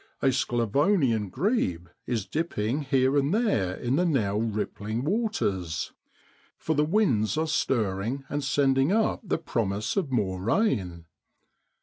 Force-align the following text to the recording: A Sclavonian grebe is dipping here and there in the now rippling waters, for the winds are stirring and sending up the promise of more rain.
A 0.19 0.29
Sclavonian 0.31 1.29
grebe 1.29 1.87
is 2.07 2.25
dipping 2.25 2.81
here 2.81 3.15
and 3.15 3.31
there 3.31 3.75
in 3.75 3.97
the 3.97 4.03
now 4.03 4.35
rippling 4.35 5.03
waters, 5.05 5.91
for 6.57 6.73
the 6.73 6.83
winds 6.83 7.37
are 7.37 7.45
stirring 7.45 8.25
and 8.27 8.43
sending 8.43 8.91
up 8.91 9.21
the 9.23 9.37
promise 9.37 9.95
of 9.95 10.11
more 10.11 10.41
rain. 10.41 11.05